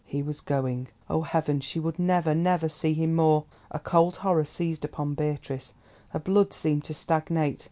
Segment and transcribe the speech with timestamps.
[0.03, 0.87] He was going!
[1.11, 1.59] Oh, heaven!
[1.59, 3.43] she would never, never see him more!
[3.69, 5.75] A cold horror seized upon Beatrice,
[6.09, 7.59] her blood seemed to stagnate.